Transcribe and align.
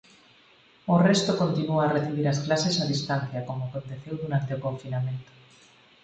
O 0.93 0.95
resto 1.07 1.31
continúa 1.41 1.81
a 1.83 1.93
recibir 1.95 2.25
as 2.29 2.41
clases 2.45 2.75
a 2.83 2.89
distancia, 2.93 3.45
como 3.47 3.61
aconteceu 3.65 4.13
durante 4.23 4.51
o 4.57 4.61
confinamento. 4.67 5.31